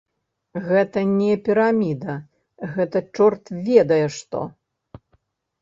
Гэта 0.69 1.01
не 1.09 1.33
піраміда, 1.49 2.15
гэта 2.79 2.97
чорт 3.15 3.45
ведае 3.71 4.03
што. 4.17 4.39